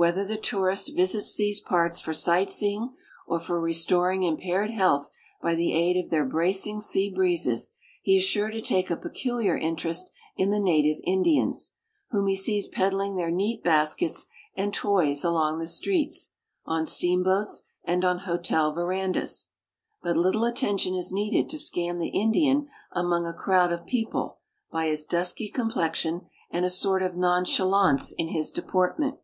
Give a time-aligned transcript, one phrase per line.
[0.00, 2.94] Whether the tourist visits these parts for sightseeing
[3.26, 5.10] or for restoring impaired health
[5.42, 9.58] by the aid of their bracing sea breezes, he is sure to take a peculiar
[9.58, 11.74] interest in the native Indians,
[12.12, 14.26] whom he sees peddling their neat baskets
[14.56, 16.32] and toys along the streets,
[16.64, 19.50] on steamboats, and on hotel verandas.
[20.02, 24.38] But little attention is needed to scan the Indian among a crowd of people
[24.72, 29.18] by his dusky com})lexion and a sort of nonchalance in his deportment.